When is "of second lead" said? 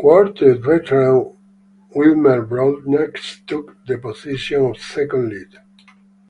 4.66-5.60